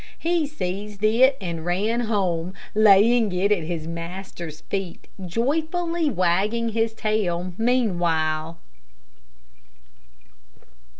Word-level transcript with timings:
He 0.17 0.47
seized 0.47 1.03
it 1.03 1.37
and 1.39 1.63
ran 1.63 1.99
home, 1.99 2.55
laying 2.73 3.31
it 3.31 3.51
at 3.51 3.61
his 3.65 3.85
master's 3.87 4.61
feet, 4.61 5.07
joyfully 5.23 6.09
wagging 6.09 6.69
his 6.69 6.95
tail 6.95 7.53
meanwhile. 7.55 8.57